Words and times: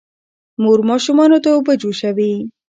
مور 0.63 0.79
ماشومانو 0.89 1.37
ته 1.43 1.49
اوبه 1.51 1.73
جوشوي. 1.81 2.33